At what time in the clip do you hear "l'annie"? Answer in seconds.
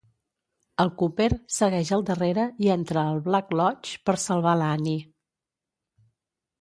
4.63-5.07